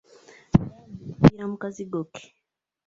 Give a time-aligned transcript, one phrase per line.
[0.53, 2.23] Bambi yaffiira mu kazigo ke.